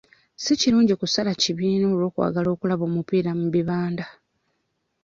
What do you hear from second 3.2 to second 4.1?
mu bibanda.